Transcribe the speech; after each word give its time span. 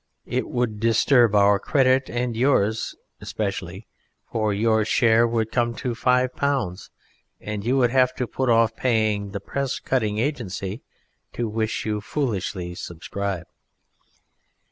It 0.25 0.49
would 0.49 0.79
disturb 0.79 1.35
our 1.35 1.59
credit, 1.59 2.09
and 2.09 2.35
yours 2.35 2.95
especially, 3.21 3.85
for 4.31 4.51
your 4.51 4.83
share 4.83 5.27
would 5.27 5.51
come 5.51 5.75
to 5.75 5.93
five 5.93 6.35
pounds 6.35 6.89
and 7.39 7.63
you 7.63 7.77
would 7.77 7.91
have 7.91 8.15
to 8.15 8.25
put 8.25 8.49
off 8.49 8.75
paying 8.75 9.29
the 9.29 9.39
Press 9.39 9.79
Cutting 9.79 10.17
agency 10.17 10.81
to 11.33 11.47
which 11.47 11.85
you 11.85 12.01
foolishly 12.01 12.73
subscribe. 12.73 13.45